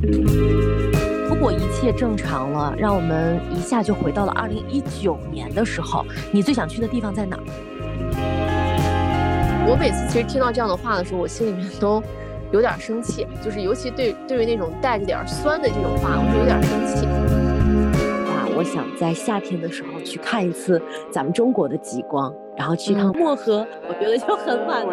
[0.00, 7.42] 如果一切正常了，让我们一下就回到了二零一九年的时候，你最想去的地方在哪儿？
[9.68, 12.02] 我每次其实听到这样的话的时候，我心里面都
[12.52, 17.04] 有点生气，就是尤其对对于那种带着点酸的这种话，我就有点生气。
[18.26, 20.80] 啊，我想在夏天的时候去看一次
[21.10, 24.92] 咱们中国的极光，然后去趟漠河，我觉得就很满足。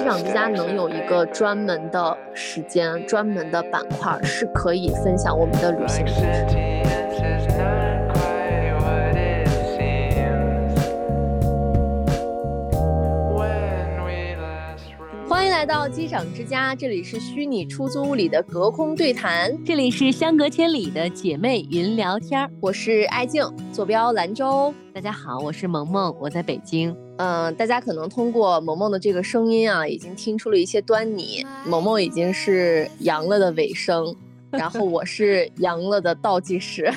[0.00, 6.79] 机场之家能有一个专门的时间、专门的板块，是可以分享我们的旅行故事。
[15.60, 22.50] 来到机长之家，这里是虚拟出租屋里的隔空对谈，这里是相隔千里的姐妹云聊天儿。
[22.62, 24.72] 我是爱静，坐标兰州。
[24.94, 26.96] 大家好，我是萌萌，我在北京。
[27.18, 31.44] 嗯、大家可能通过萌萌的这个声音啊，已经听出了一些端倪。
[31.66, 34.16] 萌萌已经是阳了的尾声，
[34.52, 36.90] 然后我是阳了的倒计时。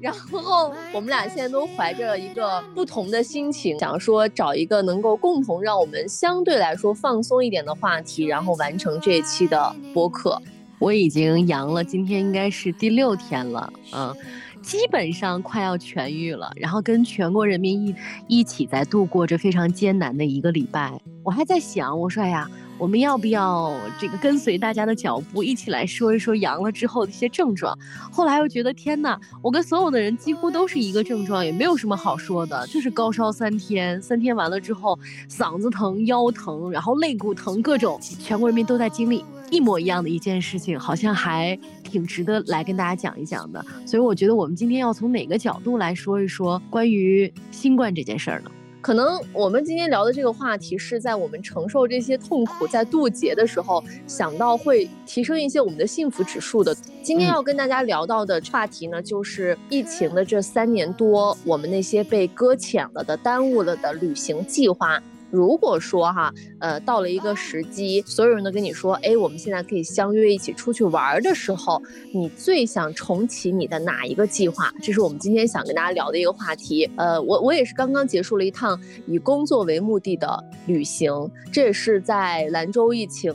[0.00, 10.40] 然后我们俩现在都怀着一个不同的心情，想说找一个能够共同让我们相对来说放松一点的话题，然后完成这一期的播客。
[10.78, 14.14] 我已经阳了，今天应该是第六天了，嗯，
[14.60, 16.50] 基本上快要痊愈了。
[16.56, 17.94] 然后跟全国人民一
[18.26, 21.00] 一起在度过这非常艰难的一个礼拜。
[21.22, 27.76] 我还在想，我说哎呀，我们要不要这个跟随大家的脚步，一起来说一说阳了之后的一些症状？
[28.10, 39.24] 后来又觉得天呐，我跟所有的人几乎都是一个症状，也没有什么好说的，就是高烧三天，三天完了之后嗓子疼、腰疼，然后肋骨疼，各种全国人民都在经历。
[39.50, 43.64] 一模一样的一件事情，好像还挺值得来跟大家讲一讲的。
[43.86, 48.50] 所以我觉得我们今天要从哪个角度来说一说关于新冠这件事儿呢？
[48.84, 56.76] 可能我们今天聊的这个话题是在我们承受这些痛苦、在渡劫的时候，想到会提升一些我们的幸福指数的。
[57.02, 65.02] 今天要跟大家聊到的话题呢，就是疫情的这三年多，我们那些被搁浅了的、耽误了的旅行计划。
[65.34, 74.72] 如果说哈，呃，到了一个时机，所有人都跟你说，哎，我们现在可以相约一起出去玩的时候，你最想重启你的哪一个计划？
[74.80, 76.88] 这是我们今天想跟大家聊的一个话题。
[76.96, 81.10] 呃，我我也是刚刚结束了一趟以工作为目的的旅行，
[81.52, 83.32] 这也是在兰州疫情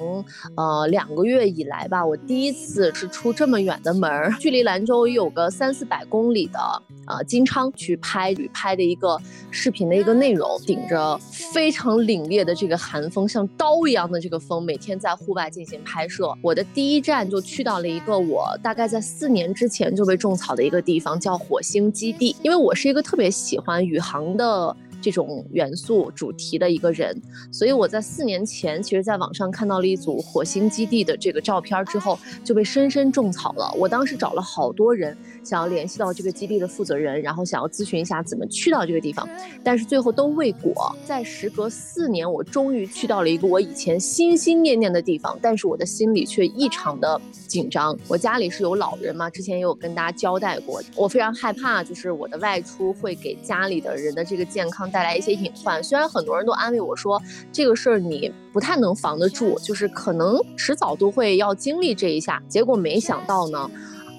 [0.55, 6.59] 呃两个月以来吧，我第一次是出这么远的门儿，距离兰州有个三四百公里的
[7.07, 9.19] 呃金昌去拍旅拍的一个
[9.51, 11.17] 视频的一个内容，顶着
[11.53, 16.33] 非常凛冽的这个寒风，像刀一样的这个风，每天在户外进行拍摄。
[16.41, 22.35] 我的第一站就去到了一个我大概在四年之前就被种草的一个地方，叫火星基地。
[22.41, 24.75] 因为我是一个特别喜欢宇航的。
[25.01, 27.19] 这种元素主题的一个人，
[27.51, 33.71] 所以我在四年前，其实在网上看到了一组火星基地的这个照片之后，就被深深种草了。
[33.77, 39.27] 我当时找了好多人，想要联系到这个基地的负责人，然后想要咨询一下怎么去到这个地方，
[39.63, 40.95] 但是最后都未果。
[41.05, 47.97] 在时隔四年，我终于去到了一个我以前心心念念的地方，但是我的心里却异常的紧张。
[48.07, 55.83] 我家里是有老人嘛，之前也有跟大家交代过，我非常害怕，就是我的外出会给家里的人的这个健康带来一些隐患。
[55.83, 57.21] 虽然很多人都安慰我说，
[57.51, 62.41] 这个事儿你不太能防得住，就是可能迟早都会要经历这一下。
[62.47, 63.69] 结果没想到呢。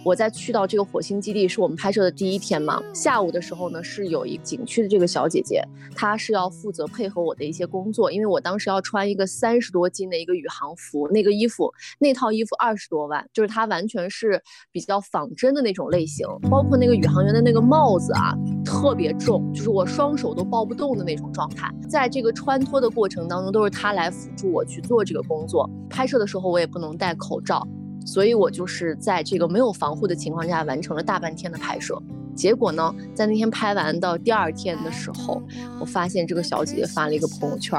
[0.02, 5.62] 我在去到这个火星基地是我们拍摄的第一天嘛，下午的时候呢，是有一景区的这个小姐姐，
[5.94, 18.34] 她是要负责配合我的一些工作，因为我当时要穿一个三十多斤的一个宇航服，那个衣服那套衣服二十多万，就是它完全是比较仿真的那种类型，包括那个宇航员的那个帽子啊，
[18.64, 27.68] 特别重，就是我双手都抱不动的那种状态，在这个穿脱的过程当中，都是她来辅助我去做这个工作，拍摄的时候我也不能戴口罩。
[28.04, 32.00] 所以我就是在这个没有防护的情况下完成了大半天的拍摄。
[32.34, 35.42] 结果呢，在那天拍完到第二天的时候，
[35.78, 37.76] 我发现这个小姐姐发了一个朋友圈，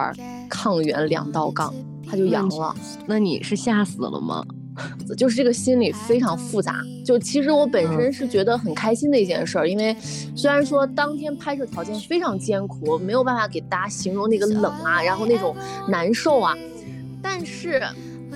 [0.47, 1.73] 抗原两道杠，
[2.07, 2.75] 她就阳了。
[3.07, 4.45] 那你是吓死了吗？
[5.17, 6.81] 就是这个心理非常复杂。
[7.03, 9.95] 就其实我本身是觉得很开心的一件事儿，因为
[10.35, 15.55] 虽然说当天拍摄条件非常艰苦，没有办法给大家形容那个冷啊，然后那种
[15.87, 16.55] 难受啊，
[17.21, 17.81] 但是。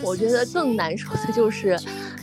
[0.04, 1.78] 我觉得更难受的就是，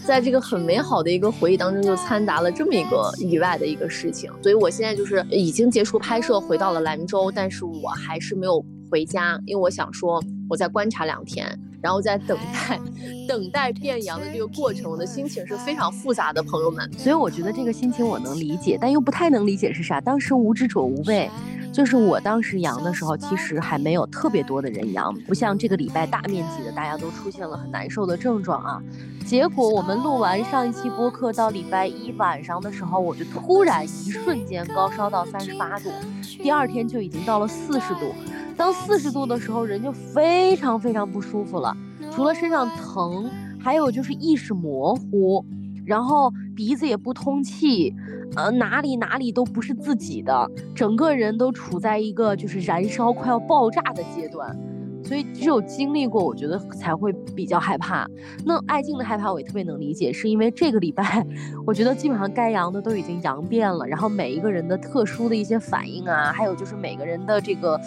[0.05, 4.31] 在这个很美好的一个回忆当中，就掺杂了这么一个意外的一个事情。
[4.43, 11.47] 所以我现在就是已经结束拍摄，回到了兰州，但是我还是没有回家，因为我想说，我再观察两天，
[11.81, 12.81] 然后再等待，
[13.27, 14.91] 等待变阳的这个过程。
[14.91, 16.89] 我的心情是非常复杂的，朋友们。
[16.99, 20.01] 所以我觉得这个心情我能理解，但又不太能理解是啥。
[20.01, 21.31] 当时无知者无畏。
[21.73, 28.83] 就是我当时阳的时候，其实还没有特别多的人阳，不像这个礼拜大面积的大家都出现了很难受的症状啊。
[29.25, 35.91] 结果我们录完上一期播客到礼拜一晚上的时候，我就突然一瞬间高烧到三十八度，
[36.23, 38.13] 第二天就已经到了四十度。
[38.55, 41.75] 当四十度的时候，人就非常非常不舒服了，
[42.15, 45.43] 除了身上疼，还有就是意识模糊，
[45.85, 47.95] 然后鼻子也不通气，
[48.37, 54.57] 呃，哪里哪里都不是自己的，整个人都处在一个就是燃烧快要爆炸的阶段。
[55.05, 58.07] 所以只有经历过，我觉得才会比较害怕。
[58.47, 61.27] 那爱静的害怕我也特别能理解，是因为这个礼拜，
[61.67, 67.79] 我觉得基本上该阳的都已经阳遍了，然后每一个人的特殊的一些反应啊，还有就是每个人的这个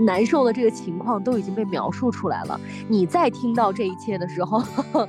[0.00, 2.60] 难受的这个情况都已经被描述出来了。
[2.86, 4.62] 你在听到这一切的时候，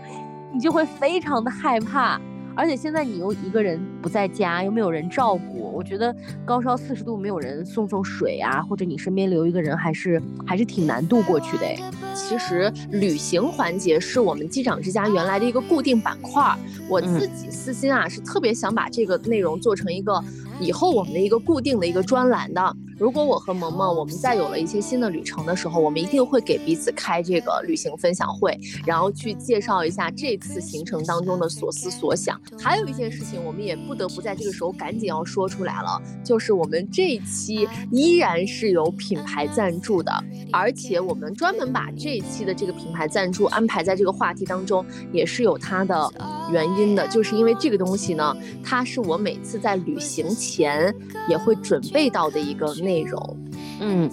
[0.53, 2.19] 你就会非常的害怕。
[2.59, 11.65] 而且现在你又一个人不在家，又没有人照顾，我觉得高烧四十度没有人送送水啊，或者你身边留一个人，还是还是挺难度过去的。
[12.13, 16.53] 其实旅行环节是我们机长之家原来的一个固定板块，
[16.89, 20.21] 我自己私心啊是特别想把这个内容做成一个。
[20.61, 32.37] 以后我们的一个固定的一个专栏的，如果我和萌萌我们再有了一些新的旅程的时候，我们一定会给彼此开这个旅行分享会，然后去介绍一下这次行程当中的所思所想。
[32.59, 40.11] 还有一件事情，我们也不得不在这个时候赶紧要说出来来了，就是我们这一期依然是有品牌赞助的，
[40.51, 46.11] 而且我们专门把这一期的这个品牌赞助安排在这个话题当中，也是有它的
[46.51, 50.27] 原因的，就是因为这个东西呢，它是我每次在旅行。
[50.39, 50.95] 前
[51.27, 53.37] 也会准备到的一个内容，
[53.81, 54.09] 嗯，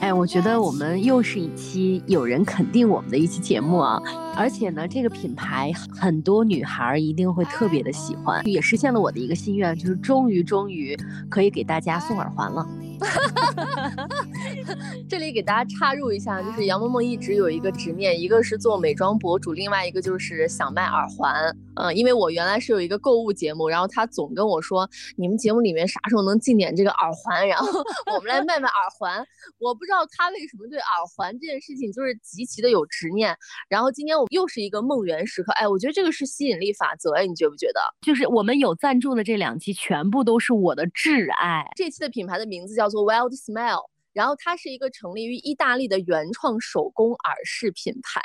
[0.00, 4.00] 哎，我觉得我们又是一期有人肯定我们的一期节目啊，
[4.36, 10.96] 而且呢，这个品牌很多女孩一定会特别的喜欢，也实现了我的一个心愿，就是终于终于
[11.28, 12.66] 可以给大家送耳环了。
[15.08, 21.56] 这里给大家插入一下，就是杨萌萌一直有一个执念，一个是做美妆博主，另外一个就是想卖耳环。
[21.76, 27.68] 嗯，因为我原来是有一个购物节目，然后他总跟我说，你们节目里面啥时候能进点这个耳环，然后
[28.14, 29.24] 我们来卖卖耳环。
[29.58, 33.36] 我不知道他为什么对耳环这件事情就是极其的有执念。
[33.68, 37.80] 然后今天我又是一个梦圆时刻，哎，我觉得这个是吸引力法则，哎，你觉不觉得？
[38.00, 41.64] 就是我们有赞助的这两期，全部都是我的挚爱。
[41.76, 48.22] 这期的品牌的名字叫做 Wild Smile，然后它是一个成立于意大利的原创手工耳饰品牌。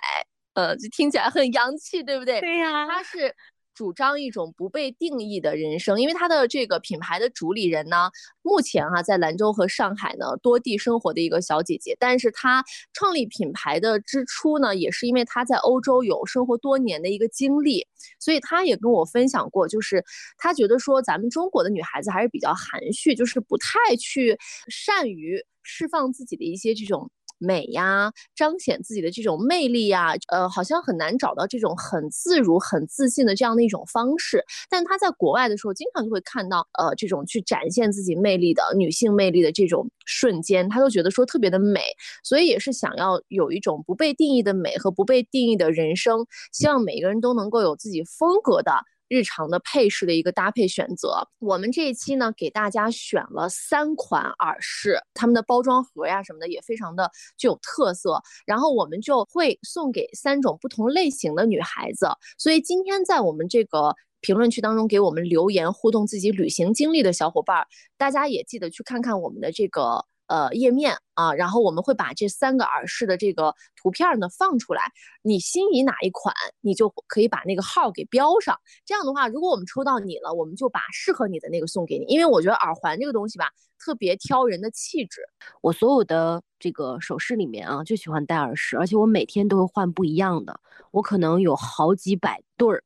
[0.54, 2.40] 呃，就听起来很洋气，对不对？
[2.42, 3.34] 对呀，他是
[3.74, 8.12] 主张一种不被定义的人生，因为他的这个品牌的主理人呢，
[8.42, 17.88] 目前哈在兰州和上海呢多地生活的一个小姐姐，但是她创立品牌的之初呢，也是因为她在欧洲有生活多年的一个经历，
[18.20, 20.04] 所以她也跟我分享过，就是
[20.38, 24.38] 她觉得说咱们中国的女孩子还是比较含蓄，就是不太去
[24.68, 27.10] 善于释放自己的一些这种。
[27.42, 34.44] 美呀，彰显自己的这种魅力呀，呃，好像很难找到这种很自如、很自信的这样的一种方式。
[34.70, 41.82] 但他在国外的时候，经常就会看到，呃，这种去展现自己魅力的女性魅力的这种瞬间，他都觉得说特别的美。
[42.24, 48.72] 所以也是想要有一种不被定义的美和不被定义的人生，希望每个人都能够有自己风格的。
[49.12, 62.08] 日常的配饰的一个搭配选择，我们这一期呢给大家选了三款耳饰，它们的包装盒呀什么的也非常的具有特色，然后我们就会送给三种不同类型的女孩子。
[62.38, 70.06] 所以今天在我们这个评论区当中给我们留言互动自己旅行经历的小伙伴，大家也记得去看看我们的这个。
[70.32, 74.82] 呃，页面啊，然后我们会把这三个耳饰的这个图片呢放出来，
[75.24, 78.58] 你心仪哪一款，你就可以把那个号给标上。
[78.86, 82.06] 这样的话，如果我们抽到你了，我们就把适合你的那个送给你。
[82.06, 85.22] 因为我觉得耳环这个东西吧，特别挑人的气质。
[85.60, 90.58] 我所有的这个首饰里面啊，就喜欢戴耳饰，而且我每天都会换不一样的，
[90.92, 92.82] 我可能有好几百对儿。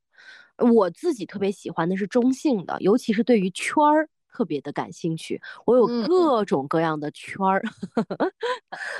[0.57, 4.09] 我自己特别喜欢的是中性的，尤其是对于圈儿。
[4.35, 7.63] 特别的感兴趣，我有各种各样的圈儿。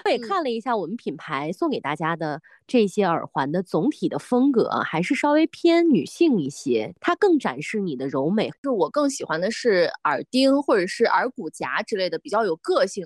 [0.05, 8.49] 我也看了一下我们品牌送给大家的这些耳环的总体的风格，还是稍微偏女性一些，它更展示你的柔美。
[8.63, 13.05] 就我更喜欢的是耳钉或者是耳骨夹之类的，比较有个性。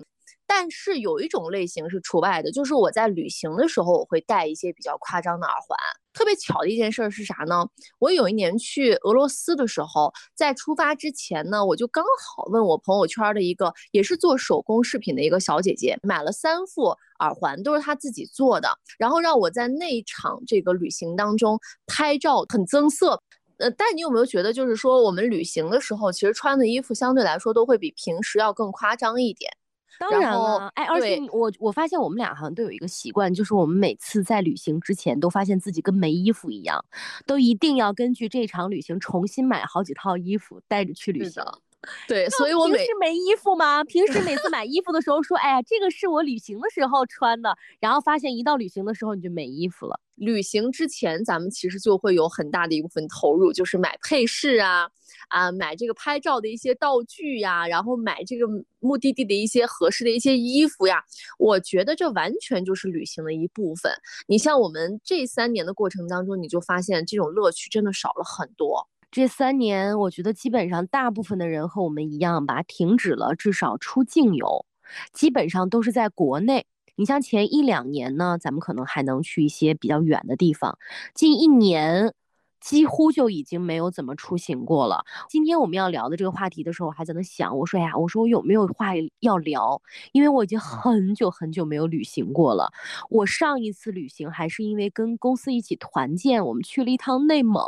[0.49, 5.77] 但是有一种类型是除外的，就是我在旅行的时候，我会戴一些比较夸张的耳环。
[6.11, 7.63] 特别巧的一件事是啥呢？
[7.99, 16.85] 我有一年去俄罗斯的时候，在出发之前呢，我就刚好问我朋友圈的一个也是做手工饰品的一个小姐姐，买了三副
[17.19, 23.21] 耳环，都是她自己做的，然后让我在那一场这个旅行当中拍照，很增色。
[23.59, 29.51] 呃，但你有没有觉得，就是说我们旅行的时候，其实穿的衣服相对来说都会比平时要更夸张一点？
[29.99, 36.83] 当然了，哎，而且我我发现我们俩好像都有一个习惯，就是我们每次在旅行之前都发现自己跟没衣服一样，
[37.25, 41.43] 都一定要根据这场旅行重新买好几套衣服带着去旅行。
[42.07, 43.83] 对，所以我平时没衣服吗？
[43.85, 49.97] 平时每次买衣服的时候说，哎呀，这个是我旅行的时候穿的，然后发现一到旅行的时候你就没衣服了。
[50.15, 54.89] 旅行之前，咱们其实就会有很大的一部分投入，就是买配饰啊，
[55.29, 58.45] 啊，买这个拍照的一些道具呀，然后买这个
[58.81, 61.01] 目的地的一些合适的一些衣服呀。
[61.37, 63.89] 我觉得这完全就是旅行的一部分。
[64.27, 68.85] 你像我们这三年的过程当中，你就发现这种乐趣真的少了很多。
[69.11, 74.65] 这三年，我觉得基本上大部分的人和我们一样吧，停止了至少出境游，
[75.13, 76.65] 基本上都是在国内。
[76.95, 80.77] 你像前一两年呢，咱们可能还能去一些比较远的地方，
[81.13, 82.13] 近一年。
[82.59, 85.05] 几乎就已经没有怎么出行过了。
[85.29, 89.81] 今天我们要聊的这个话题的时候，我还在那想，我说呀，我说我有没有话要聊？
[90.11, 92.71] 因为我已经很久很久没有旅行过了。
[93.09, 97.63] 我上一次旅行还是因为跟公司一起团建，我们去了一趟内蒙。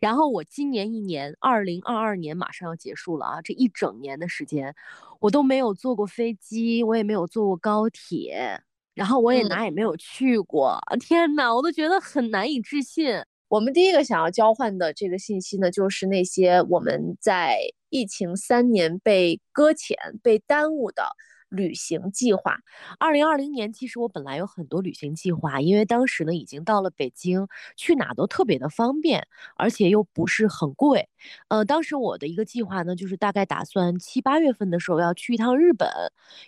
[0.00, 4.74] 然后我今年一年，二零二二年马上要结束了啊，这一整年的时间，
[5.20, 8.60] 我都没有坐过飞机，我也没有坐过高铁，
[8.94, 10.78] 然后我也哪也没有去过。
[11.00, 13.22] 天哪，我都觉得很难以置信。
[13.52, 17.58] 我们第一个想要交换的这个信息呢，就是那些我们在
[17.90, 21.04] 疫情三年被搁浅、被耽误的。
[21.52, 22.56] 旅行计划，
[22.98, 31.08] 二零二零年其实我本来有很多旅行计划，因为当时呢已经到了北京，去哪都特别的方便，而且又不是很贵。
[31.48, 35.88] 呃，当时我的一个计划呢，就是大概打算七八月份的时候要去一趟日本，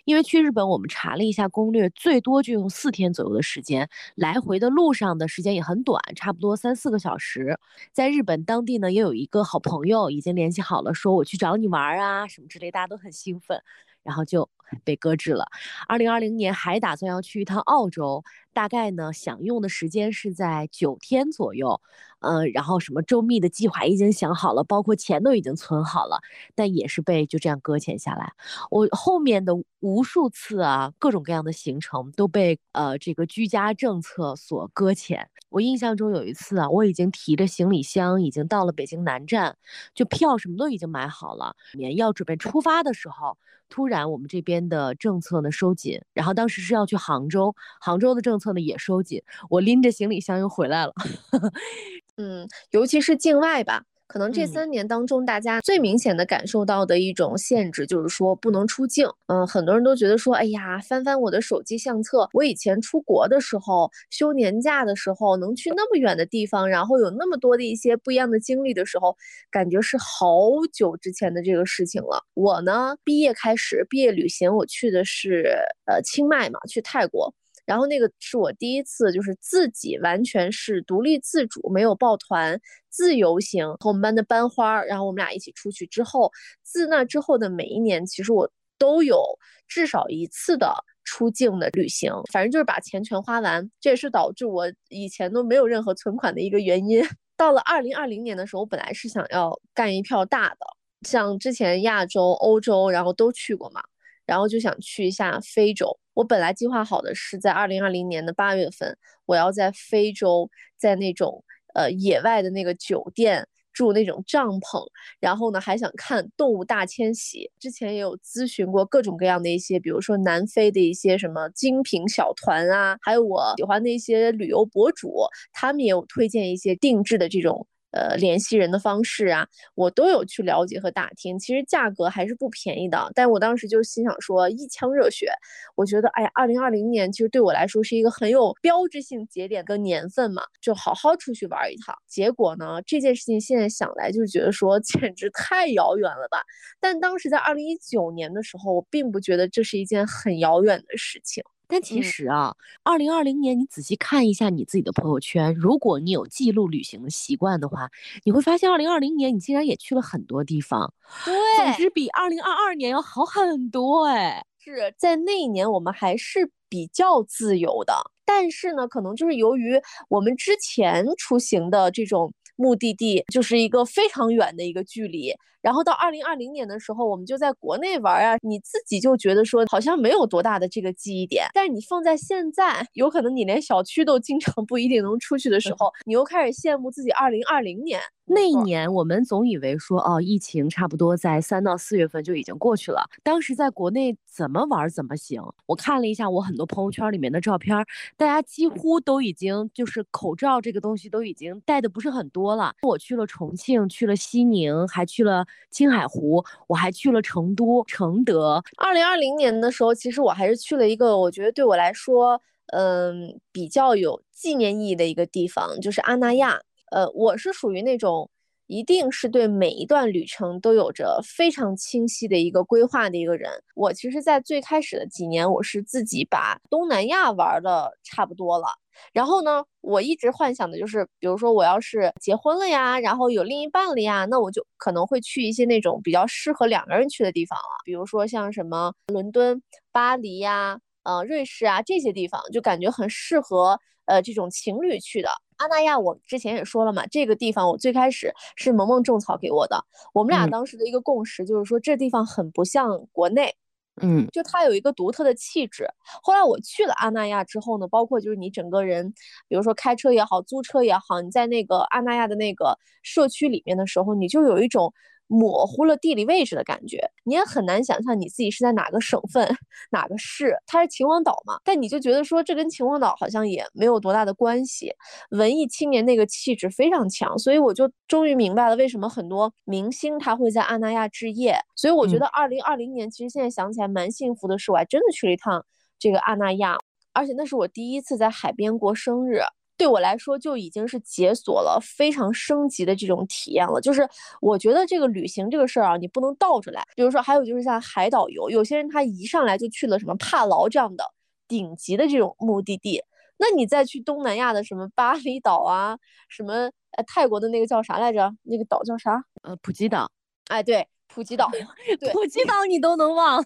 [0.05, 7.57] 因为去日本我们查了一下攻略，最多就用四天左右的时间，来回的路上的时间也很短，差不多三四个小时。
[7.93, 13.61] 在日本当地呢，也有一个好朋友已经联系好了，说我去找你玩啊什么之类，大家都很兴奋。
[14.03, 14.47] 然后就
[14.83, 15.45] 被搁置了。
[15.87, 21.81] 二零二零年还打算要去一趟澳洲，大概呢想用的时间是在九天左右。
[22.19, 26.19] 嗯，然后什么周密的计划已经想好了，包括钱都已经存好了，
[26.55, 28.33] 但也是被就这样搁浅下来。
[28.71, 35.29] 我后面的无数次啊，各种各样的行程都被呃这个居家政策所搁浅。
[35.49, 39.55] 我印象中有一次啊，我已经提着行李箱已经到了北京南站，
[39.93, 41.55] 就票什么都已经买好了，
[41.95, 43.37] 要准备出发的时候。
[43.67, 50.93] 突然，我们这边边的政策呢收紧，然后当时是要去杭州，杭州的政策呢也收紧，我拎着行李箱又回来了。
[52.15, 53.83] 嗯，尤其是境外吧。
[54.07, 59.07] 可能这三年当中，大家最明显的感受到的一种限制，就是说不能出境。
[59.27, 69.15] 嗯，很多人都觉得说，哎呀，翻翻我的手机相册，我以前出国的时候，休年假的时候，能去那么远的地方，然后有那么多的一些不一样的经历的时候，
[69.49, 70.39] 感觉是好
[70.71, 72.23] 久之前的这个事情了。
[72.35, 77.33] 我呢，毕业开始毕业旅行，我去的是呃清迈嘛，去泰国。
[77.65, 86.31] 然后那个是我第一次，就是自己完全是独立自主，没有抱团，自由行和我们班的班花，然后我们俩一起出去之后，
[86.63, 89.23] 自那之后的每一年，其实我都有
[89.67, 97.03] 至少一次的出境的旅行，反正就是把钱全花完，这也是导致我以前都没有任何存款的一个原因。
[97.37, 100.57] 到了二零二零年的时候，我本来是想要干一票大的，
[101.01, 103.81] 像之前亚洲、欧洲，然后都去过嘛。
[104.25, 105.97] 然后就想去一下非洲。
[106.13, 114.85] 我本来计划好的是在二零二零年的八月份，我要在非洲，在那种呃野外的那个酒店住那种帐篷，
[115.19, 117.51] 然后呢还想看动物大迁徙。
[117.59, 125.13] 之前也有咨询过各种各样的一些，比如说南非的一些什么精品小团啊，还有我喜欢的一些旅游博主，
[125.51, 127.67] 他们也有推荐一些定制的这种。
[127.95, 133.09] 呃，联系人的方式啊，我都有去了解和打听，其实价格还是不便宜的。
[133.15, 135.31] 但我当时就心想说，一腔热血，
[135.75, 141.95] 我觉得，哎呀，二零二零年其实对我来说是一个很有标志性节点跟年份嘛，就好好出去玩一趟。
[142.07, 146.43] 结果呢，这件事情现在想来就是觉得说， 简直太遥远了吧。
[146.81, 151.41] 但当时在二零一九年的时候，我并不觉得这是一件很遥远的事情。
[151.67, 157.89] 但其实啊，二零二零年你仔细看一下你自己的朋友圈，如果你有记录旅行的习惯的话，
[158.23, 160.93] 你会发现二零二零年你竟然也去了很多地方，
[161.25, 164.45] 对，总之比二零二二年要好很多哎。
[164.59, 167.93] 是在那一年我们还是比较自由的，
[168.25, 169.79] 但是呢，可能就是由于
[170.09, 172.33] 我们之前出行的这种。
[172.55, 193.07] 目的地就是一个非常远的一个距离，然后到二零二零年的时候，我们就在国内玩啊，你自己就觉得说好像没有多大的这个记忆点，但是你放在现在，有可能你连小区都经常不一定能出去的时候，你又开始羡慕自己二零二零年那一年我们总以为说哦，疫情差不多在三到四月份就已经过去了。
[193.21, 195.41] 当时在国内怎么玩怎么行。
[195.67, 197.77] 我看了一下我很多朋友圈里面的照片，
[198.17, 202.73] 大家几乎都已经就是口罩这个东西都已经戴的不是很多了。
[202.81, 208.63] 我去了重庆，去了西宁，还去了青海湖，我还去了成都、承德。
[208.77, 212.41] 二零二零年的时候，其实我还是去了一个我觉得对我来说，
[212.73, 216.59] 嗯，比较有纪念意义的一个地方，就是阿那亚。
[216.91, 218.29] 呃，我是属于那种
[218.67, 223.51] 一定是对每一段旅程都有着非常清晰的一个规划的一个人。
[223.75, 228.65] 我其实，在最开始的几年，我是自己把东南亚玩的差不多了。
[229.11, 239.61] 然后呢，我一直幻想的就是，比如说我要是结婚了呀，然后有另一半了呀，那我就可能会去一些那种比较适合两个人去的地方了，比如说像什么伦敦、
[239.91, 245.29] 巴黎呀，呃，瑞士啊这些地方，就感觉很适合呃这种情侣去的。
[245.57, 249.83] 阿那亚，我之前也说了嘛，这个地方我最开始是萌萌种草给我的。
[250.13, 253.55] 我们俩当时的一个共识就是说，这地方很不像国内，
[254.01, 255.87] 嗯，就它有一个独特的气质。
[256.21, 259.13] 后来我去了阿那亚之后呢，包括就是你整个人，
[259.47, 264.93] 比如说开车也好，租车也好，你在那个阿那亚的那个社区里面的时候，你就有一种。
[265.27, 269.47] 模糊了地理位置的感觉，你也很难想象你自己是在哪个省份、
[269.91, 270.55] 哪个市。
[270.67, 271.59] 它是秦皇岛嘛？
[271.63, 274.93] 但你就觉得说这跟秦皇岛好像也没有多大的关系。
[275.31, 281.55] 文艺青年那个气质非常强，所以我就终于明白了为什么很多明星他会在阿那亚置业。
[281.75, 285.65] 所以我觉得二零二零年其实现在想起来蛮幸福的是，我还真的去了一趟
[285.97, 286.77] 这个阿那亚，
[287.13, 289.39] 而且那是我第一次在海边过生日。
[289.77, 293.81] 对我来说就已经是解锁了非常升级的这种体验了。
[293.81, 294.07] 就是
[294.41, 296.85] 我觉得这个旅行这个事儿啊，你不能倒着来。
[296.95, 301.03] 比如说，还有就是像海岛游，有些人他一上来就去了什么帕劳这样的
[301.47, 303.03] 顶级的这种目的地，
[303.37, 305.97] 那你再去东南亚的什么巴厘岛啊，
[306.29, 306.53] 什么
[306.97, 308.33] 呃泰国的那个叫啥来着？
[308.43, 309.23] 那个岛叫啥？
[309.43, 310.09] 呃，普吉岛。
[310.47, 310.87] 哎，对。
[311.15, 311.49] 普吉岛，
[311.97, 313.41] 对，普吉岛你都能忘，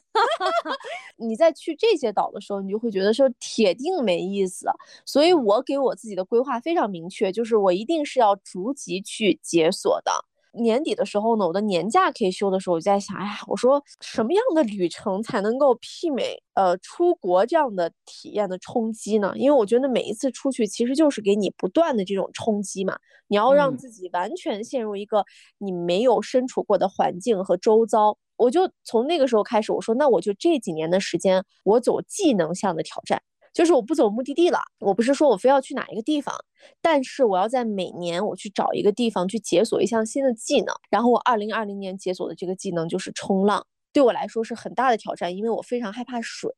[1.17, 4.67] 你在去这些岛的时候，你就会觉得说铁定没意思。
[5.05, 10.11] 所以我给我自己的规划非常明确，就是我一定是要逐级去解锁的。
[10.51, 19.33] 年底的时候呢，我的年假可以休的时候，我就在想，哎呀，我说什么样的旅程才能够媲美呃出国这样的体验的冲击呢？
[19.35, 25.25] 因为我觉得每一次出去其实就是给你不断的这种冲击嘛，你要让自己完全陷入一个
[25.57, 28.17] 你没有身处过的环境和周遭。
[28.37, 33.21] 我就从那个时候开始，我说那我就这几年的时间，我走技能项的挑战。
[33.53, 36.35] 就是我不走目的地了，我不是说我非要去哪一个地方，
[36.81, 40.73] 但是我要在每年我去找一个地方去解锁一项新的技能。
[40.89, 46.49] 然后我二零二零年解锁的这个技能就是冲浪，对我来说是很大的挑战，因为我非常害怕水。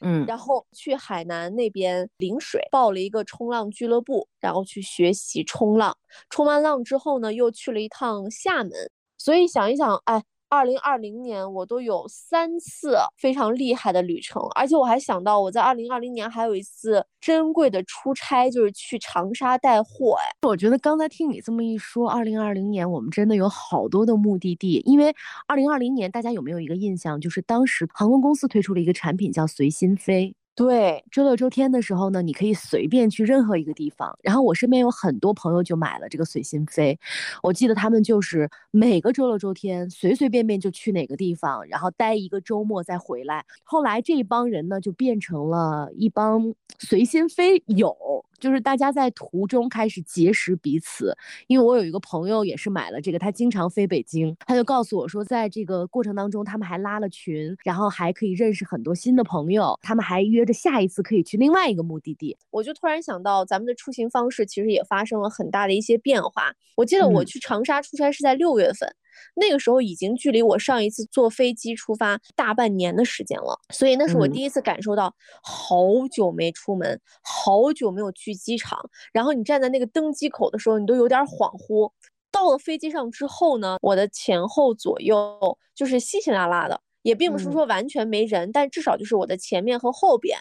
[0.00, 5.96] 嗯，然后去海南那边临水报了一个冲浪俱乐部，然后去学习冲浪。
[6.28, 8.72] 冲完浪之后呢，又去了一趟厦门。
[9.18, 10.22] 所以想一想，哎。
[10.52, 20.18] 二零二零年，我都有三次非常厉害的旅程，而且我还想到，我在二零二零年还有一次珍贵的出差，就是去长沙带货。
[20.20, 24.82] 哎，我觉得刚才听你这么一说，二零二零年我们真的有好多的目的地。
[24.84, 25.14] 因为
[25.46, 30.34] 二零二零年，大家有没有一个印象，就是当时航空公司推出了一个产品叫随心飞。
[30.54, 34.14] 对，周六周天的时候呢，你可以随便去任何一个地方。
[34.22, 36.98] 然后我身边有很多朋友就买了这个随心飞，
[37.42, 43.42] 我记得他们就是每个周六周天随随便便就去哪个地方，然后待一个周末再回来。
[43.64, 47.96] 后来这一帮人呢，就变成了一帮随心飞友。
[48.42, 62.36] 就是大家在途中开始结识彼此，因为我有一个朋友也是买了这个，他经常飞北京，他就告诉我说，在这个过程当中，他们还拉了群，然后还可以认识很多新的朋友，他们还约着下一次可以去另外一个目的地。
[62.50, 66.52] 我就突然想到，咱们的出行方式其实也发生了很大的一些变化。
[66.74, 68.92] 我记得我去长沙出差是在六月份。
[69.34, 78.78] 那个时候已经距离我上一次坐飞机出发大半年的时间了，所以那是我第一次感受到好久没出门，好久没有去机场。
[79.12, 81.90] 然后你站在那个登机口的时候，你都有点恍惚。
[82.30, 90.38] 到了飞机上之后呢，我的前后左右就是稀稀拉拉的，也并不是说完全没人，但至少就是我的前面和后边。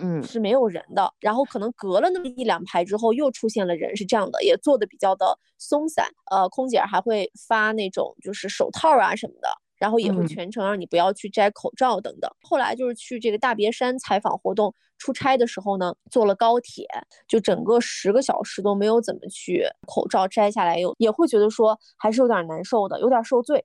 [0.00, 6.08] 嗯，是没有人的，然后可能隔了那么一两排之后又出现了人，是这样的，也做的比较的松散。
[6.30, 12.30] 呃，空姐还会发那种就是手套啊什么的，然后也会全程让你不要去摘口罩等等。
[12.42, 16.86] 后来就是去这个大别山采访活动出差的时候呢，坐了高铁，
[17.26, 23.64] 就整个十个小时都没有怎么去口罩摘下来，有也会觉得说还是有点难受的，有点受罪。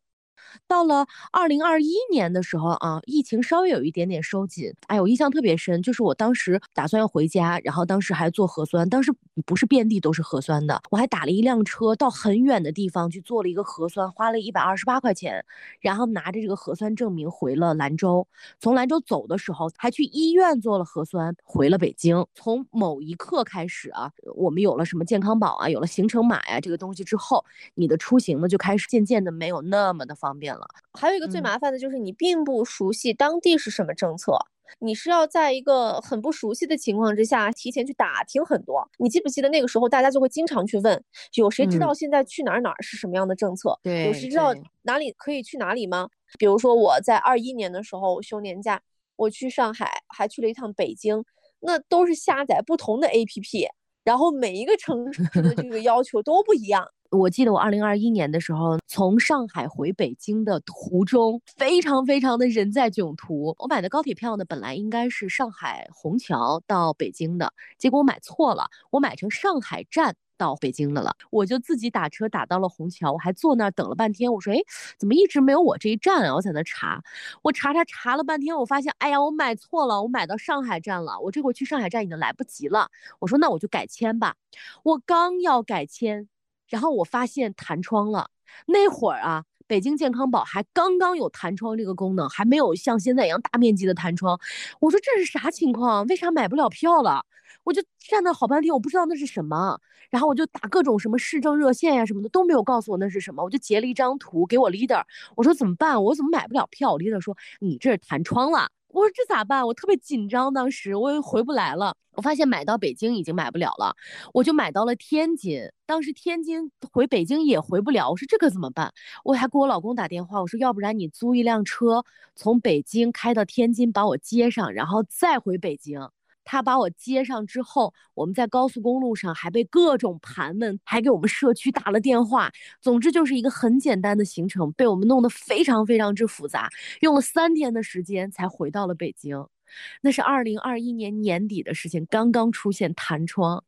[0.67, 4.73] 到了二零二一年的时候啊，疫情稍微有一点点收紧。
[4.87, 9.13] 哎，我印象特别深，就是我当时打算要回家，然后当时还做核酸，当时
[9.45, 15.43] 不是遍地都是核酸的，我还打了一辆车到很远的地方去做了一个核酸，花了一百二十八块钱，
[15.79, 18.27] 然后拿着这个核酸证明回了兰州。
[18.59, 22.25] 从兰州走的时候，还去医院做了核酸，回了北京。
[22.35, 27.43] 从某一刻开始啊，我们有了什么健康宝啊，有了行程码呀这个东西之后，
[27.75, 30.53] 你的出行呢就开始渐渐的没有那么的方便。
[30.53, 34.37] 了，还有一个最麻烦的就是你并不熟悉当地是什么政策，
[34.79, 38.87] 你是要在一个很不熟悉的情况之下提前去打听很多。
[38.97, 41.03] 你记不记得那个时候大家就会经常去问，
[41.35, 43.77] 有谁知道现在去哪儿哪儿是什么样的政策？
[43.83, 46.09] 对，有谁知道哪里可以去哪里吗？
[46.39, 48.81] 比如说我在二一年的时候休年假，
[49.15, 51.23] 我去上海，还去了一趟北京，
[51.59, 53.67] 那都是下载不同的 APP，
[54.03, 56.87] 然后每一个城市的这个要求都不一样。
[57.13, 63.55] 我记得我二零二一年的时候，从上海回北京的途中，非常非常的人在囧途。
[63.59, 71.15] 我买的高铁票呢，本来应该是上海虹桥到北京的，结果我买错了，我买成上海站到北京的了。
[71.29, 74.33] 我就自己打车打到了虹桥，我还坐那儿等了半天。
[74.33, 74.57] 我说，哎，
[74.97, 76.33] 怎么一直没有我这一站啊？
[76.33, 77.03] 我在那查，
[77.43, 81.19] 我查查查了半天，我发现，哎呀，我买错了，我买到上海站了。
[81.19, 82.89] 我这会儿去上海站已经来不及了。
[83.19, 84.35] 我说，那我就改签吧。
[84.83, 86.27] 我刚要改签。
[86.67, 88.29] 然后我发现弹窗了，
[88.67, 94.39] 那会儿啊，北京健康宝还刚刚有弹窗这个功能，还没有像现在一样大面积的弹窗。
[94.79, 96.05] 我说这是啥情况？
[96.07, 97.25] 为啥买不了票了？
[97.63, 99.79] 我就站那好半天，我不知道那是什么。
[100.09, 103.43] 然后我就打各种什么市政热线呀什么的，都没有告诉我那是什么。
[103.43, 105.03] 我就截了一张图给我 leader，
[105.35, 106.03] 我说怎么办？
[106.03, 108.69] 我怎么买不了票？leader 说你这是弹窗了。
[108.89, 109.65] 我说这咋办？
[109.65, 111.95] 我特别紧张，当时我又回不来了。
[112.13, 113.95] 我发现买到北京已经买不了了，
[114.33, 115.63] 我就买到了天津。
[115.87, 118.93] 当时天津回北京也回不了，我说这可怎么办？
[119.23, 126.07] 我还给我老公打电话，我说要不然你租一辆车从北京开到天津把我接上，然后再回北京。
[126.43, 132.51] 他把我接上之后，我们在高速公路上还被各种盘问，还给我们社区打了电话。
[132.81, 136.69] 总之就是一个很简单的行程，被我们弄得非常非常之复杂，
[137.01, 139.52] 用了三天的时间才回到了北京。
[140.01, 143.63] 那是二零二一年年底的事情，刚刚出现弹窗。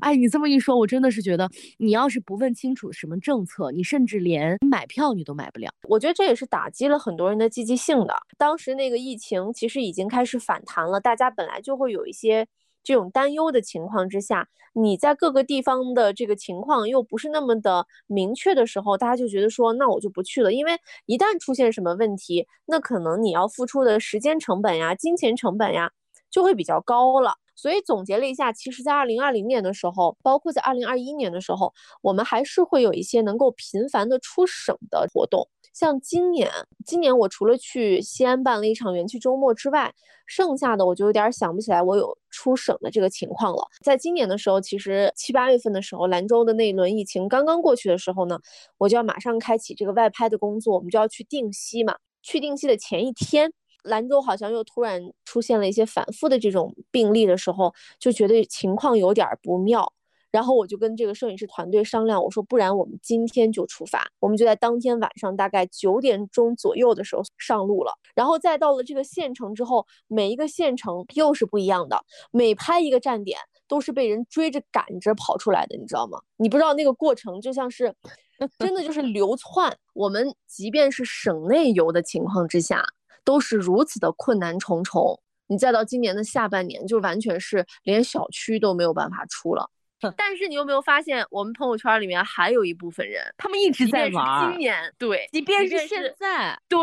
[0.00, 5.70] 哎，你这么一说，我真的是觉得，你要是不问清楚什么政策，你甚至连买票你都买不了。
[5.88, 8.14] 我觉得这也是打击了很多人的积极性的。
[8.36, 12.46] 当时那个疫情其实已经开始反弹了，大家本来就会有一些。
[12.86, 25.90] 这种担忧的情况之下，你在各个地方的这个情况又不是那么的明确的时候，大家就觉得说，那我就不去了，因为一旦出现什么问题，那可能你要付出的时间成本呀、金钱成本呀，
[26.30, 27.34] 就会比较高了。
[27.56, 35.48] 所以总结了一下，其实，在二零二零年的时候，包括在二零二一年的时候，我们还是会有一些能够频繁的出省的活动。
[35.72, 36.50] 像今年，
[36.86, 39.92] 今年我除了去西安办了一场元气周末之外，
[40.26, 43.66] 剩下的我就有点想不起来我有出省的这个情况了。
[43.84, 48.38] 在今年的时候，其实七八月份的时候，兰州的那一轮疫情刚刚过去的时候呢，
[48.78, 51.96] 我就要马上开启这个外拍的工作，我们就要去定西嘛。
[52.22, 53.52] 去定西的前一天，
[53.86, 59.92] 兰州好像又突然出现了一些反复的这种病例的时候，就觉得情况有点不妙。
[60.32, 67.92] 然后我就跟这个摄影师团队商量，我说不然我们今天就出发，我们就在当天晚上大概九点钟左右的时候上路了。
[68.14, 76.18] 然后再到了这个县城之后，每一个县城又是不一样的，每拍一个站点都是被人追着赶着跑出来的，你知道吗？
[76.36, 77.94] 你不知道那个过程就像是
[78.58, 79.74] 真的就是流窜。
[79.94, 82.84] 我们即便是省内游的情况之下，
[83.26, 85.20] 都是如此的困难重重。
[85.48, 89.70] 你再到今年的下半年，就完全是连小区都没有办法出了。
[90.16, 94.50] 但是你有没有发现，我们朋友圈里面还有一部分人，他们一直在玩。
[94.50, 96.78] 今年对，即便是现在，对，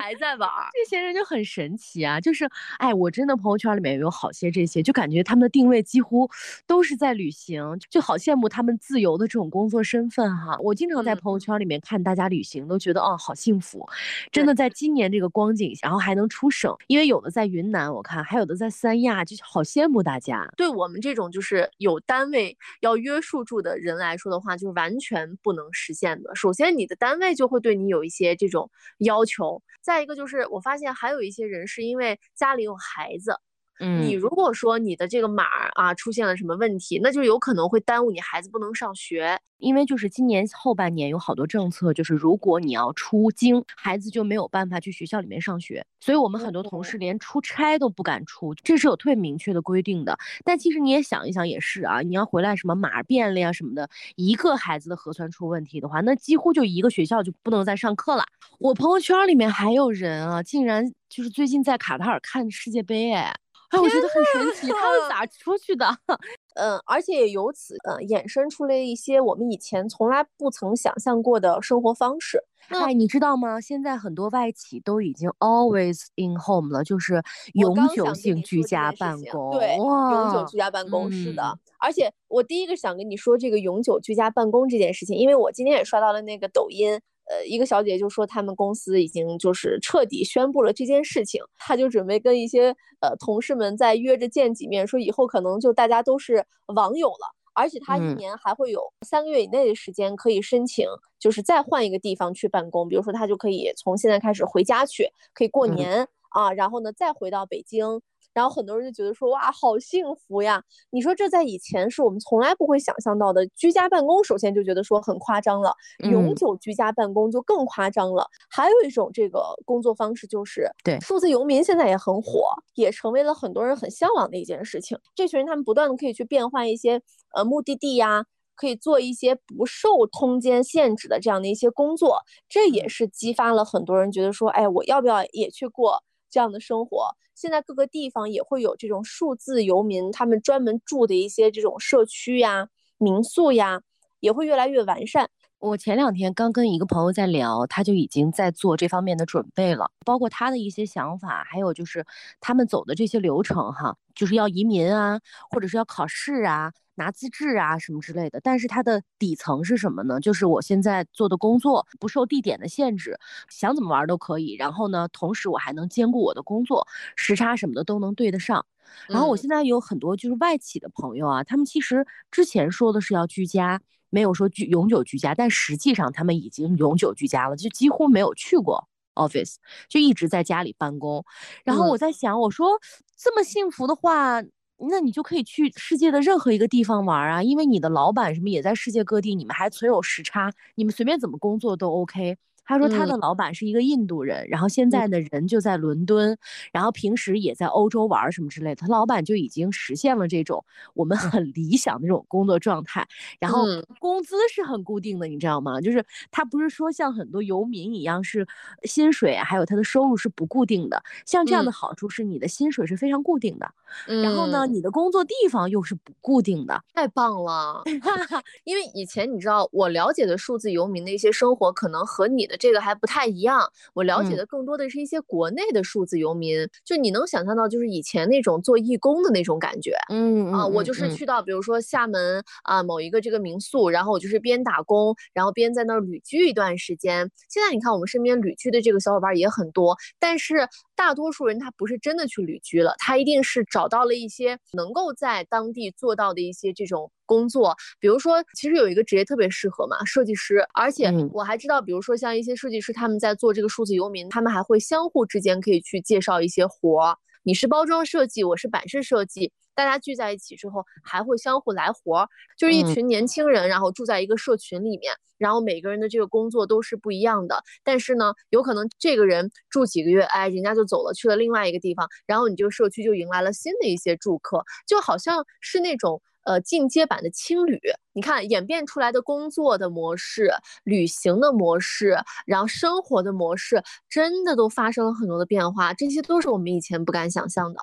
[0.00, 0.48] 还在玩。
[0.72, 2.18] 这些人就很神奇啊！
[2.18, 2.48] 就是，
[2.78, 6.28] 哎，我真的朋友圈里面有好些这些，就感觉他们的定位几乎
[6.66, 10.56] 都是在旅行，就好羡慕他们自由的这种工作身份哈。
[10.60, 13.86] 我经常在朋友圈里面看大家旅行，都觉得哦，好幸福。
[14.32, 20.48] 真的，在今年这个光景，然后还能出省，因为有的在云南，我看还有的在三亚，就好羡慕大家。
[20.56, 22.00] 对我们这种就是有。
[22.06, 26.34] 单位要约束住的人来说的话，就是完全不能实现的。
[26.34, 33.36] 首先，你的单位就会对你有一些这种要求；再一个就是，我发现还有一些人是因为家里有孩子，
[33.80, 39.38] 你如果说你的这个码啊出现了什么问题，那就有可能会耽误你孩子不能上学。
[39.58, 45.82] 因为就是今年后半年有好多政策，就是如果你要出京，孩子就没有办法去学校里面上学。
[45.98, 50.18] 所以我们很多同事连出差都不敢出，这是有特别明确的规定的。
[50.44, 58.24] 但其实你也想一想，也是啊，你要回来什么码变了呀什么的，一个孩子的核酸出问题的话，那几乎就一个学校就不能再上课了。
[58.58, 63.34] 我朋友圈里面还有人啊，竟然就是最近在卡塔尔看世界杯，哎。
[63.70, 65.86] 哎，我觉得很神奇，他们咋出去的？
[66.54, 72.42] 嗯，而且也由此，嗯，衍生出了一些我们以前从来不曾想象过的生活方式。
[72.68, 73.60] 哎，你知道吗？
[73.60, 77.22] 现在很多外企都已经 always in home 了，就是
[77.54, 79.52] 永久性居家办公。
[79.58, 81.58] 对，永久居家办公是的。
[81.78, 87.00] 而且我第一个想跟你说这个永久居家办公这件事情，因为我今天也刷到了那个抖音。
[87.28, 92.68] 呃，一个小姐姐就说他们公司已经就是彻底宣布了这件事情，她就准备跟一些
[93.00, 100.86] 呃同事们再约着见几面，说以后可能就大家都是网友了，而且她一年还会有三个月以内的时间可以申请，
[101.18, 108.00] 就是再换一个地方去办公，比如说她就可以从现在开始回家去，可以过年啊，然后呢再回到北京。
[108.36, 110.62] 然后很多人就觉得说哇，好幸福呀！
[110.90, 113.46] 你说这在以前是我们从来不会想象到的。
[113.56, 118.28] 居家办公首先就觉得说很夸张了，永久居家办公就更夸张了。
[118.50, 124.98] 还有一种这个工作方式就是对数字游民，现在也很火，也成为了很多人很向往的一件事情。
[125.14, 127.00] 这群人他们不断的可以去变换一些
[127.34, 132.18] 呃目的地呀，可以做一些不受空间限制的这样的一些工作，
[132.50, 137.16] 这也是激发了很多人觉得说，哎，我要不要也去过这样的生活？
[137.34, 143.82] 现在各个地方也会有这种数字游民，他们专门住的一些这种社区呀、民宿呀，
[144.20, 145.30] 也会越来越完善。
[145.58, 152.04] 我前两天刚跟一个朋友在聊，他就已经在做这方面的准备了，包括他的一些想法，还有就是
[152.40, 155.18] 他们走的这些流程哈，就是要移民啊，
[155.50, 156.72] 或者是要考试啊。
[156.98, 160.18] 拿资质啊什么之类的，但是它的底层是什么呢？
[160.18, 163.18] 就是我现在做的工作不受地点的限制，
[163.50, 164.54] 想怎么玩都可以。
[164.54, 168.64] 然后呢，同时我还能兼顾我的工作时差什么的都能对得上。
[169.08, 173.78] 然后我现在有很多就是外企的朋友啊，他们其实之前说的是要居家，
[174.10, 179.56] 没有说居永久居家，但实际上他们已经永久居家了，就几乎没有去过 office，
[179.88, 181.24] 就一直在家里办公。
[181.64, 182.70] 然后我在想，我说
[183.16, 184.42] 这么幸福的话。
[184.78, 192.36] 那你就可以去世界的任何一个地方玩啊，因为你的老板什么也在世界各地，你们还存有时差，你们随便怎么工作都 OK。
[192.66, 196.36] 他说他的老板是一个印度人，然后现在的人就在伦敦，
[196.72, 198.76] 然后平时也在欧洲玩什么之类的。
[198.76, 203.06] 他老板就已经实现了这种我们很理想的这种工作状态，
[203.38, 203.64] 然后
[203.98, 205.80] 工资是很固定的，你知道吗？
[205.80, 208.46] 就是他不是说像很多游民一样是
[208.82, 213.70] 薪水还有他的收入是不固定的，像这样的好处是你的薪水是非常固定的，
[214.06, 217.82] 然后呢，你的工作地方又是不固定的，太棒了。
[218.64, 222.56] 因为以前你知道我了解的数字游民的一些生活，可能和你的。
[222.56, 237.30] 这个还不太一样，我了解的更多的是一些国内的数字游民，就你能想象到，就是以前那种做义工的那种感觉，嗯啊，我就是去到比如说厦门啊某一个这个民宿，然后我就是边打工，然后边在那儿旅居一段时间。
[237.48, 247.12] 现在你看我们身边旅居的这个小伙伴也很多，但是大多数人他不是真的去旅居了，他一定是找到了一些能够在当地做到的一些这种。
[247.28, 250.64] 工作，比如说，其实有一个职业特别适合嘛，设计师。
[250.72, 257.16] 而且我还知道，比如说像一些设计师，他们在做这个数字游民，他们还会相互之间可以去介绍一些活儿。
[257.46, 262.28] 你是包装设计，我是版式设计，大家聚在一起之后，还会相互来活儿。
[262.58, 267.62] 就是一群年轻人，然后住在一个社群里面，然后每个人的这个工作都是不一样的。
[267.84, 276.20] 但是呢，有可能这个人住几个月，哎，人家就走了，去了另外一个地方，然后你这个社区就迎来了新的一些住客，就好像是那种。
[276.46, 277.78] 呃，进阶版的青旅，
[278.12, 280.50] 你看演变出来的工作的模式、
[280.84, 285.92] 旅行的模式，然后生活的模式，真的都发生了很多的变化。
[285.92, 287.80] 这些都是我们以前不敢想象的。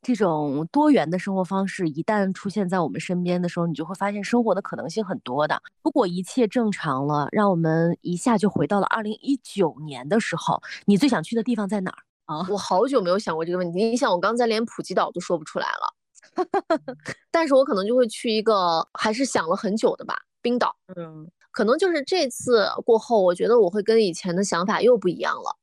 [0.00, 5.60] 这种多元的生活方式一旦出现在我们身边的时候，你就会发现生活的可能性很多的。
[5.82, 12.46] 如果一切正常了，让我们一下就回到了二零一九年的时候，你最想去的地方在哪儿啊？
[12.50, 13.82] 我好久没有想过这个问题。
[13.82, 15.93] 你想，我刚才连普吉岛都说不出来了。
[17.30, 20.74] 但是我可能就会去一个还是想了很久的吧，冰岛。
[20.96, 25.56] 嗯，可能就是这次过后，我觉得我会跟以前的想法又不一样了。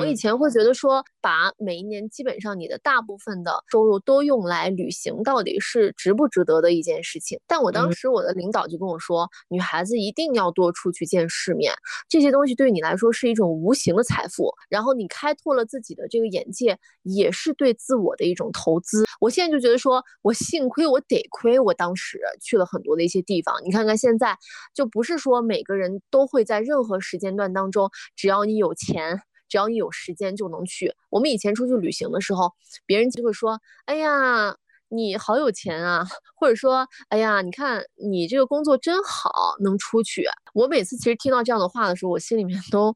[0.00, 7.38] 我以前会觉得说，把每一年基本上你的大部分的收入都用来旅行，到底是值不值得的一件事情。
[7.46, 11.72] 但我当时我的领导就跟我说，女孩子一定要多出去见世面，
[12.08, 14.52] 这些东西对你来说是一种无形的财富。
[14.68, 19.04] 然后你开拓了自己的这个眼界，也是对自我的一种投资。
[19.20, 23.54] 我现在就觉得说，我幸亏我得亏我当时去了很多的一些地方。
[23.64, 24.36] 你看看现在，
[24.74, 29.22] 就不是说每个人都会在任何时间段当中，只要你有钱。
[29.48, 30.92] 只要你有时间就能去。
[31.10, 32.52] 我们以前出去旅行的时候，
[32.86, 34.54] 别人就会说：“哎呀，
[34.88, 36.06] 你好有钱啊！”
[36.36, 39.30] 或者说：“哎呀，你看你这个工作真好，
[39.60, 42.94] 能出去。”我每次其实听到这样的话的时候，我心里面都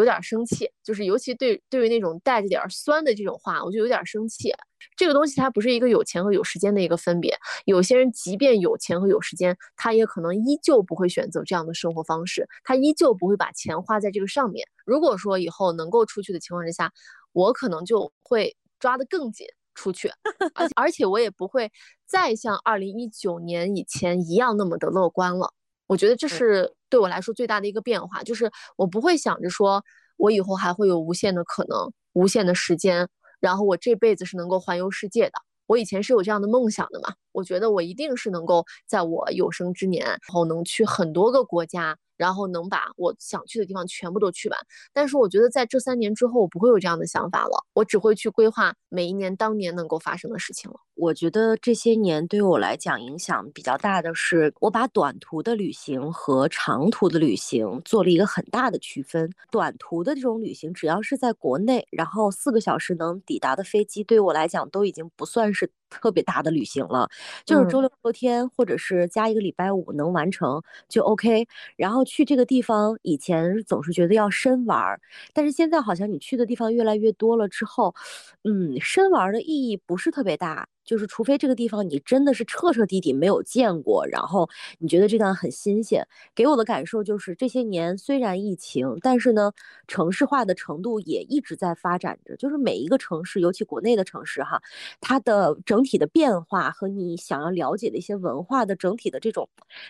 [0.00, 4.52] 有点生气，就是尤其对对于那种带着点酸的这种话，我就有点生气。
[4.96, 7.36] 这个东西它不是一个有钱和有时间的一个分别。
[7.66, 14.66] 有些人即便有钱和有时间，他也可能依旧不会选择这样的生活方式，他依旧不会把钱花在这个上面。
[14.84, 16.92] 如果说以后能够出去的情况之下，
[17.32, 20.10] 我可能就会抓得更紧出去，
[20.54, 21.70] 而且而且我也不会
[22.06, 25.52] 再像二零一九年以前一样那么的乐观了。
[25.90, 29.84] 我觉得这是对我来说最大的一个变化，就是我不会想着说
[30.16, 33.08] 我以后还会有无限的可能、无限的时间。
[33.40, 35.32] 然后我这辈子是能够环游世界的，
[35.66, 37.12] 我以前是有这样的梦想的嘛？
[37.32, 41.98] 我觉得我一定是能够在我有生之年，然后能去很多个国家。
[42.20, 44.60] 然后能把我想去的地方全部都去完，
[44.92, 50.76] 但是我觉得在这三年之后，我不会有这样的想法了，我只会去规划每一年当年能够发生的事情了。
[50.96, 59.30] 我觉得这些年对于我来讲影响比较大的是，我把短途的旅行和长途的旅行做了一个很大的区分。
[59.50, 67.08] 短途的这种旅行，只要是在国内，然后四个小时能抵达的飞机，对我来讲都已经不算是特别大的旅行了，
[67.44, 71.46] 就是周六周天或者是加一个礼拜五能完成就 OK。
[71.76, 72.00] 然后。
[72.10, 75.00] 去这个地方以前总是觉得要深玩儿，
[75.32, 77.94] 但是现在好像你去的地方越来越多了之后，
[78.42, 80.66] 嗯，深玩的意义不是特别大。
[80.84, 89.52] 就是除非这个地方你真的是彻彻底底没有见过，然后你觉得这段很新鲜，给我的感受就是这些年虽然疫情，但是呢，
[89.86, 92.36] 城市化的程度也一直在发展着。
[92.36, 94.60] 就是每一个城市，尤其国内的城市哈，
[95.00, 99.48] 它的整体的变化和你想要了解的一些文化的整体的这种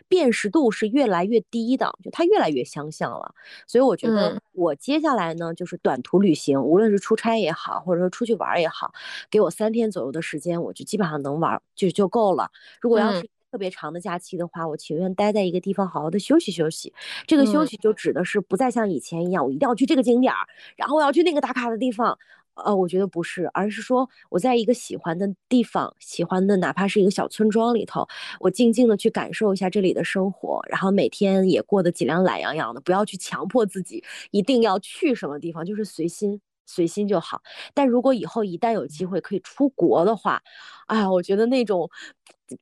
[0.09, 3.35] 辨识度是越来越低的，就它越来越相像了。
[3.67, 8.93] 所以我觉得我接下来呢，就是短途旅行，无论是出差也好，或者说出去玩也好，
[9.31, 10.91] 给我三天左右的时间，我就。
[10.91, 12.51] 基本上能玩就就够了。
[12.81, 16.93] 如果要是特别长的假期的话，我情愿待在一个地方好好的休息休息。
[17.27, 22.19] 这个休息就指的是不再像以前一样，我一定要去这个景点儿，然后我要去那个打卡的地方。
[22.55, 28.07] 呃，我觉得不是，而是说我在一个喜欢的地方，喜欢的哪怕是一个小村庄里头，
[28.41, 36.41] 我静静的去感受一下这里的生活，然后每天也过得尽量懒洋洋的，不要去强迫自己一定要去什么地方，就是随心。
[36.71, 37.43] 随心就好，
[37.75, 40.41] 但如果以后一旦有机会可以出国的话，
[40.87, 41.91] 哎呀，我觉得那种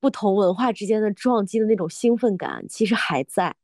[0.00, 3.54] 不同文化之间的撞击的那种兴奋感其实还在，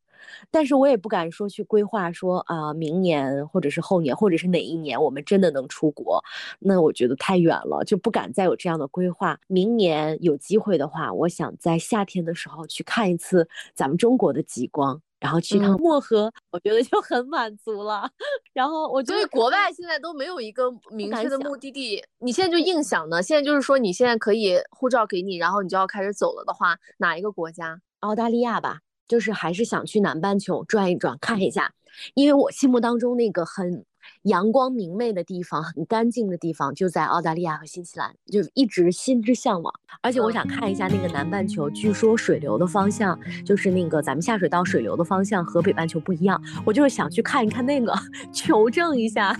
[0.50, 6.22] 但是我也不敢说去规划说啊，明年或者是后年或者是哪一年我们真的能出国，
[6.58, 9.38] 那我觉得太远了，就不敢再有这样的规划。
[9.46, 15.00] 明年有机会的话，我想在夏天的时候去看一次咱们中国的极光。
[15.24, 18.06] 然后去趟漠河，我觉得就很满足了。
[18.52, 23.22] 然后我觉得国外现在都没有一个明确的目的地，你现在就硬想呢。
[23.22, 27.80] 现在就是说，你现在可以护照给你，然后你就要开始走了的话，哪一个国家？
[28.00, 31.72] 澳大利亚吧，就是还是想去南半球转一转，看一下，
[32.14, 33.84] 因为我心目当中那个很。
[34.24, 39.72] 阳光明媚的地方，很干净的地方，就在澳大利亚和新西兰，就一直心之向往。
[40.02, 47.94] 而且我想看一下那个南半球，据说水流的方向就是那个咱们下水道水流的方向和北半球不一样，我就是想去看一看那个，
[48.30, 49.34] 求证一下。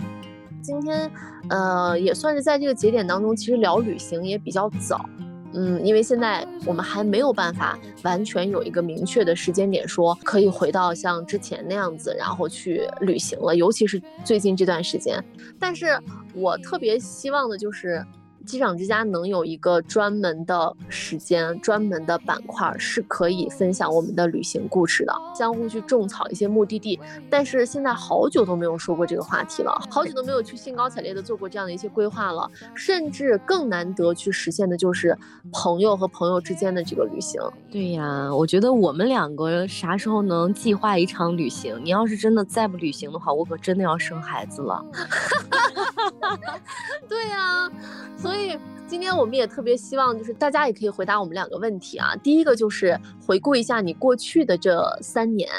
[0.63, 1.11] 今天，
[1.49, 5.07] 呃，也算是在这个节点当中，其实聊旅行也比较早。
[5.55, 13.55] 嗯，因为现在我们还没有办法完全有一个明确的时间点，说可以回到像之前那样子，然后去旅行了。
[13.55, 15.23] 尤其是最近这段时间，
[15.57, 15.97] 但是
[16.33, 18.05] 我特别希望的就是。
[18.45, 26.99] 机长之家能有一个专门的时间、专门的板块，是可以分享我们的旅行故事的，相互去种草一些目的地。
[27.29, 35.17] 但是现在好久都没有说过这个话题了，好久都没有去兴高采烈的做过这样的一些规划了，甚至更难得去实现的就是
[35.51, 37.41] 朋友和朋友之间的这个旅行。
[37.71, 41.79] 对呀，我觉得我们两个啥时候能计划一场旅行？
[41.83, 44.85] 你要是真的再不旅行的话，我可真的要生孩子了。
[47.07, 47.69] 对呀，
[48.17, 48.57] 所以
[48.87, 52.15] 今天我们也特别希望，就是大家也可以回答我们两个问题啊。
[52.17, 55.49] 第一个就是回顾一下你过去的这三年，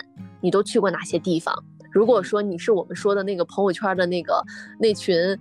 [0.40, 1.54] 你都去过哪些地方？
[1.90, 4.42] 如果说你是我们说的那个朋友圈的那个
[4.78, 5.38] 那群。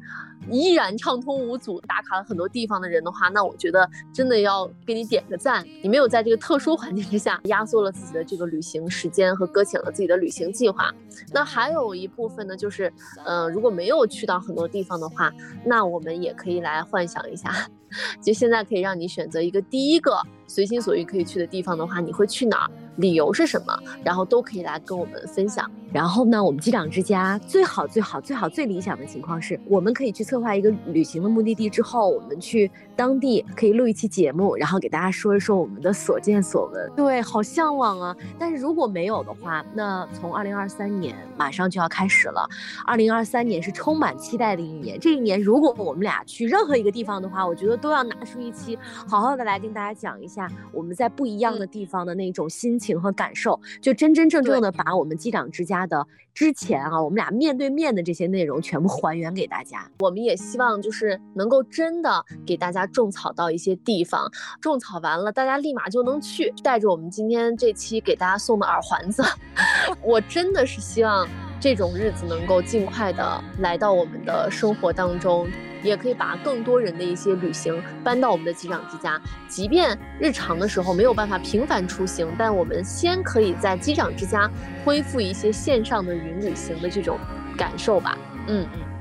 [0.52, 5.66] 依然畅通无阻，打卡了很多地方的人的话，那我觉得真的要给你点个赞。
[5.82, 10.94] 你没有在这个特殊环境之下压缩了自己的这个旅行时间和搁浅了自己的旅行计划。
[11.34, 12.92] 那还有一部分呢，就是，
[13.26, 15.34] 嗯，如果没有去到很多地方的话，
[15.66, 17.52] 那我们也可以来幻想一下，
[18.22, 20.18] 就现在可以让你选择一个第一个
[20.48, 22.72] 随心所欲可以去的地方的话，你会去哪儿？
[22.98, 23.78] 理由是什么？
[24.04, 25.70] 然后都可以来跟我们分享。
[25.94, 36.92] 然后呢，我们机长之家最好最好最好最理想的情况是，我们可以去策划一个旅行的目的地之后，我们去当地可以录一期节目，然后给大家说一说我们的所见所闻。
[36.98, 38.18] 对，好向往啊！
[38.38, 42.46] 但是如果没有的话，那从二零二三年马上就要开始了。
[42.86, 45.00] 二零二三年是充满期待的一年。
[45.00, 48.78] 这一年，如果我们俩去任何一个地方的话，我觉得都要拿出一期，
[49.08, 59.90] 好好的来跟大家讲一下我们在不一样的地方的那种心情和感受，就真真正正的把我们机长之家的之前啊，我们俩面对面的这些内容全部还原给大家。
[60.00, 64.30] 我们也希望就是能够真的给大家种草到一些地方，
[64.60, 66.54] 种草完了，大家立马就能去。
[66.62, 69.24] 带着我们今天这期给大家送的耳环子，
[70.04, 71.28] 我真的是希望
[71.60, 75.48] 这种日子能够尽快的来到我们的生活当中。
[75.86, 84.50] 也可以把更多人的一些旅行搬到我们的机长之家，即便日常的时候没有办法频繁出行，但我们先可以在机长之家
[84.84, 87.20] 恢复一些线上的云旅行的这种
[87.56, 88.18] 感受吧。
[88.48, 88.95] 嗯嗯。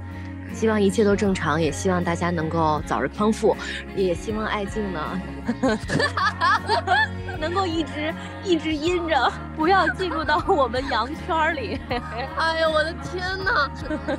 [0.54, 3.56] 希望一切都正常，也希望大家能够早日康复，
[3.96, 5.20] 也希望爱静呢，
[7.38, 11.80] 能够一直一直阴着，不要进入到我们羊圈里。
[12.38, 13.68] 哎呀，我的天哪！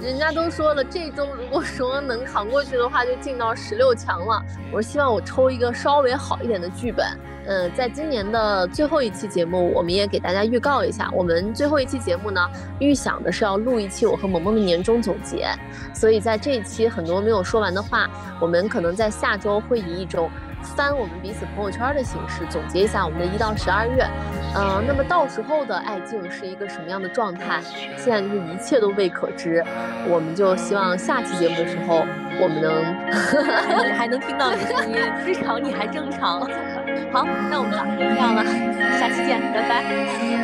[0.02, 4.44] 人家都说了，这周如果说能扛过去的话，就进到十六强了。
[4.72, 7.08] 我希望我抽一个稍微好一点的剧本。
[7.48, 12.42] 嗯，在今年的最后一期节目，我们也给大家预告一下，我们最后一期节目呢，
[12.80, 15.48] 预想的是要录一期我和萌萌的年终总结，
[15.94, 20.30] 所以在这一期很多没有说完的话，我们可能在下周会以一种
[20.64, 24.08] 翻我们彼此朋友圈的形式总结一下我们的一到十二月。
[24.58, 27.62] 嗯，那么到时候的爱静是一个什么样的状态，
[27.96, 29.64] 现在就是一切都未可知，
[30.10, 32.04] 我们就希望下期节目的时候，
[32.42, 32.74] 我们能
[33.94, 36.50] 还能听到你声音，至少你还正常。
[37.12, 38.44] 好，那我们就这样了，
[39.00, 39.84] 下期见，拜拜。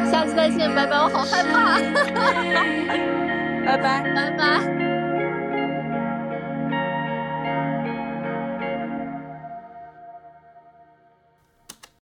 [0.09, 0.97] 下期再见，拜拜。
[0.97, 1.77] 我好害怕，
[3.65, 4.80] 拜拜，拜拜。